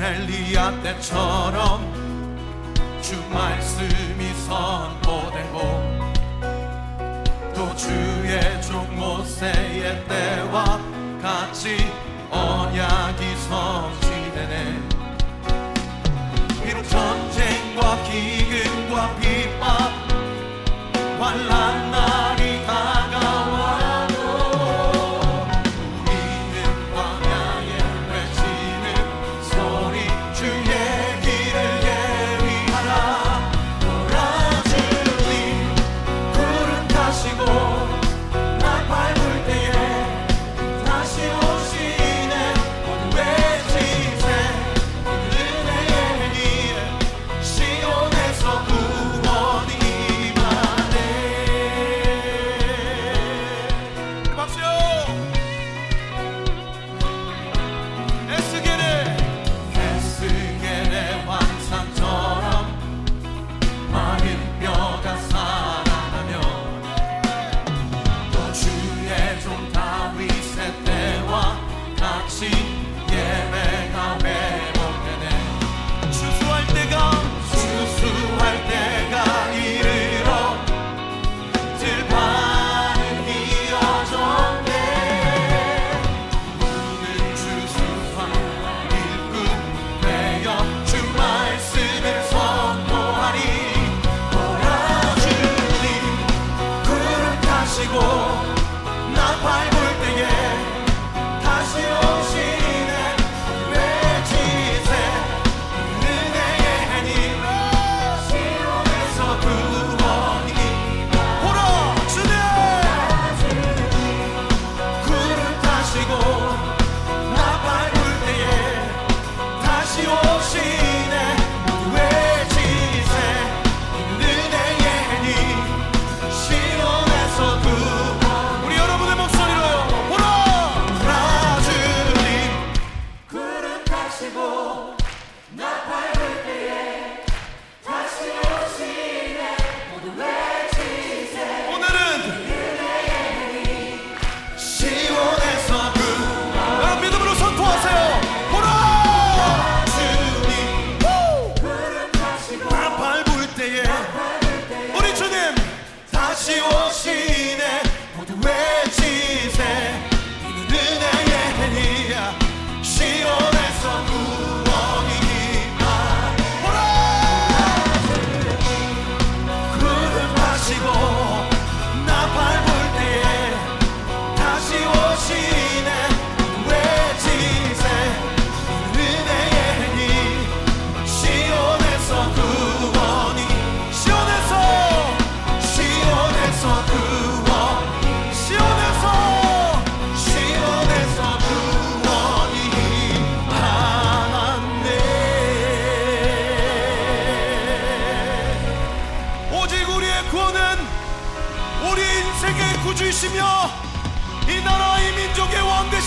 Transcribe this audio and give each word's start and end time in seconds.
엘리야 0.00 0.80
때처럼 0.82 1.82
주 3.02 3.20
말씀이 3.30 4.32
선포되고 4.46 5.58
또 7.52 7.74
주의 7.74 8.62
종 8.62 8.86
모세의 8.96 10.06
때와 10.06 10.80
같이 11.20 11.92
언약이 12.30 13.36
성취되네. 13.48 14.78
비록 16.62 16.88
전쟁과 16.88 18.02
기근과 18.04 19.16
비법 19.16 19.66
환란 21.18 21.67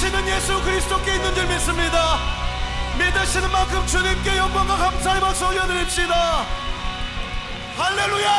되시는 0.01 0.27
예수 0.29 0.59
그리스도께 0.63 1.15
있는 1.15 1.35
줄 1.35 1.45
믿습니다. 1.45 2.17
믿으시는 2.97 3.51
만큼 3.51 3.85
주님께 3.85 4.35
영광과 4.35 4.75
감사의 4.75 5.21
박수 5.21 5.45
올려드립시다. 5.45 6.43
할렐루야! 7.77 8.31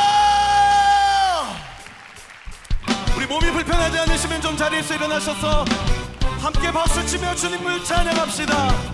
우리 3.16 3.26
몸이 3.26 3.52
불편하지 3.52 3.96
않으시면 3.96 4.42
좀 4.42 4.56
자리에서 4.56 4.96
일어나셔서 4.96 5.64
함께 6.40 6.72
박수치며 6.72 7.36
주님을 7.36 7.84
찬양합시다. 7.84 8.91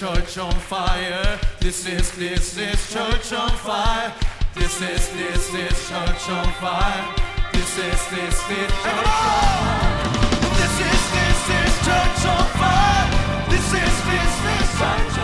church 0.00 0.38
on 0.38 0.54
fire. 0.54 1.38
This 1.60 1.86
is 1.86 2.10
this 2.12 2.56
is 2.56 2.90
church 2.90 3.34
on 3.34 3.50
fire. 3.50 4.10
This 4.54 4.80
is 4.80 5.10
this 5.10 5.52
is 5.52 5.88
church 5.90 6.30
on 6.30 6.50
fire. 6.54 7.04
This 7.52 7.76
is 7.76 8.08
this 8.08 8.40
is 8.48 8.72
church 8.80 8.88
on 8.88 9.04
fire. 9.04 10.08
This 10.56 10.80
is 10.88 11.04
this 11.12 11.44
is 11.52 11.72
church 11.84 12.24
on 12.32 12.46
fire. 12.56 13.08
This 13.50 13.68
is 13.74 13.96
this 14.08 14.36
is 14.48 14.78
church 14.78 14.80
on 14.80 15.14
fire. 15.14 15.19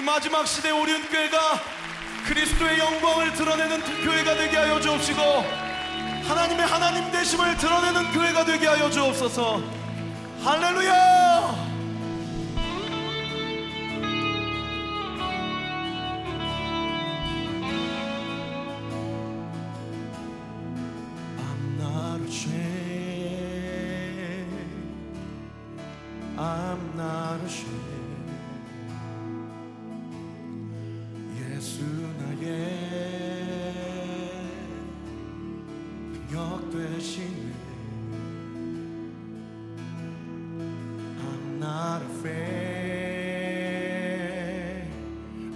이 0.00 0.02
마지막 0.02 0.46
시대 0.46 0.70
오륜교회가 0.70 1.60
그리스도의 2.26 2.78
영광을 2.78 3.34
드러내는 3.34 3.82
교회가 4.02 4.34
되게 4.34 4.56
하여 4.56 4.80
주옵시고 4.80 5.20
하나님의 6.26 6.64
하나님 6.64 7.10
되심을 7.10 7.58
드러내는 7.58 8.10
교회가 8.12 8.46
되게 8.46 8.66
하여 8.66 8.88
주옵소서. 8.88 9.60
할렐루야! 10.42 11.69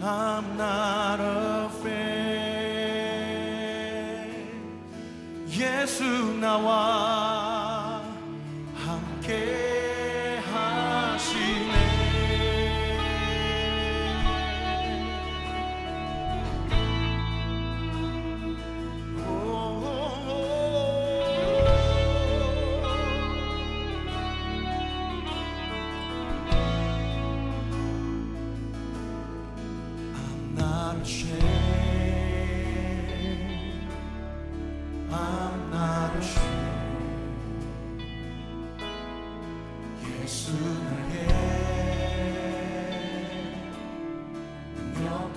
I'm 0.06 0.58
not 0.58 1.18
afraid 1.18 1.94
예수 5.49 6.04
나와 6.38 7.34
내 40.25 40.31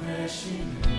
대신 0.05 0.96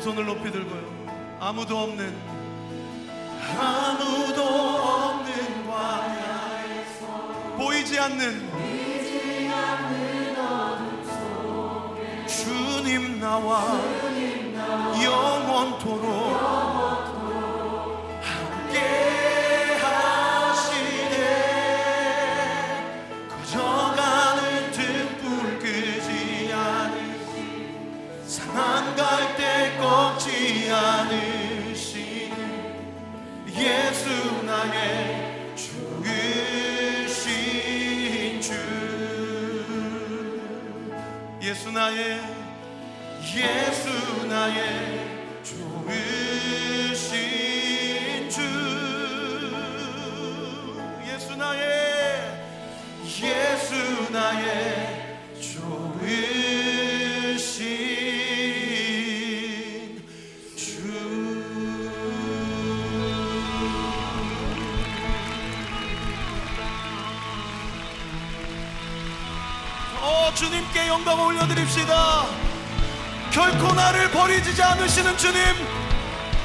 손을 0.00 0.24
높이 0.24 0.50
들고요. 0.50 0.82
아무도 1.38 1.76
없는 1.78 2.16
아무도 3.58 4.42
없는 4.42 5.66
광야에서 5.66 7.54
보이지 7.56 7.98
않는 7.98 8.50
보이지 8.50 9.48
않는 9.52 10.38
어둠 10.38 11.04
속에 11.04 12.26
주님 12.26 13.20
나와, 13.20 13.64
주님 14.00 14.54
나와 14.54 15.02
영원토록, 15.04 16.04
영원토록 16.04 17.19
나의 41.90 42.20
예수 43.34 44.26
나의 44.28 45.42
주의. 45.42 46.19
영광 71.00 71.18
올려드립시다. 71.18 72.26
결코 73.30 73.72
나를 73.72 74.10
버리지 74.10 74.62
않으시는 74.62 75.16
주님, 75.16 75.40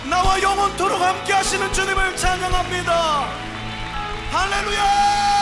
나와 0.10 0.42
영원토록 0.42 1.02
함께 1.02 1.34
하시는 1.34 1.74
주님을 1.74 2.16
찬양합니다. 2.16 3.28
할렐루야! 4.32 5.35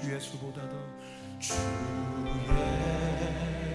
주 0.00 0.14
예수보다 0.14 0.62
더주 0.62 1.54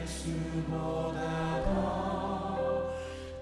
예수보다 0.02 1.20
더 1.64 2.92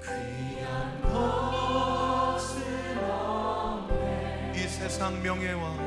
귀한 0.02 1.02
것은 1.02 2.58
없네. 3.02 4.54
이 4.56 4.68
세상 4.68 5.24
명예와 5.24 5.78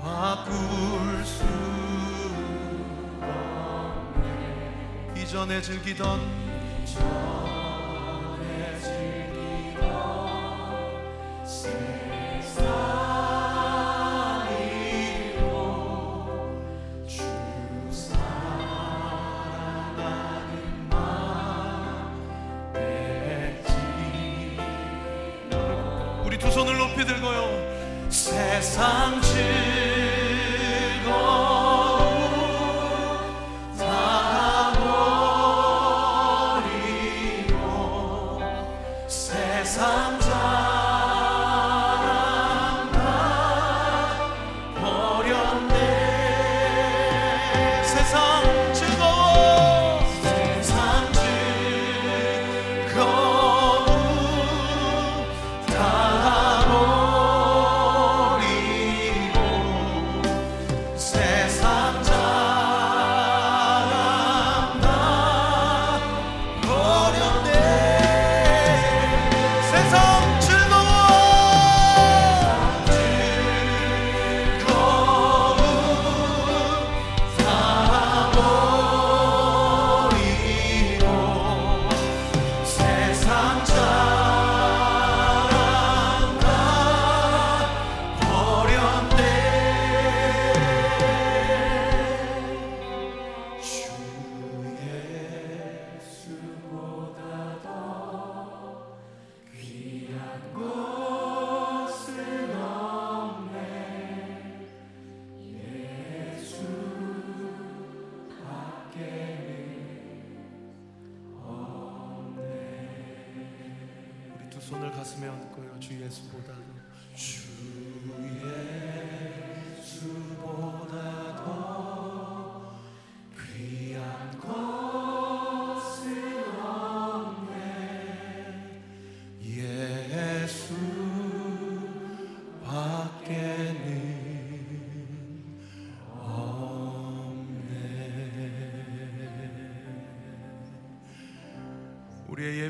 바꿀 0.00 1.24
수 1.26 1.44
없네. 3.20 4.32
이전에 5.22 5.60
즐기던 5.60 6.20
전 6.86 7.31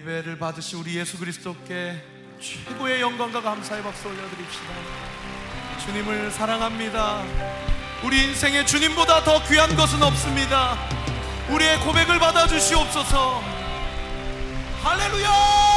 예배를 0.02 0.36
받으신 0.36 0.80
우리 0.80 0.98
예수 0.98 1.16
그리스도께 1.16 1.96
최고의 2.40 3.00
영광과 3.00 3.40
감사의 3.40 3.82
박수 3.84 4.08
올려드립시다. 4.08 4.66
주님을 5.84 6.30
사랑합니다. 6.32 7.22
우리 8.02 8.24
인생에 8.24 8.64
주님보다 8.64 9.22
더 9.22 9.42
귀한 9.48 9.74
것은 9.76 10.02
없습니다. 10.02 10.76
우리의 11.50 11.78
고백을 11.80 12.18
받아주시옵소서. 12.18 13.42
할렐루야 14.82 15.71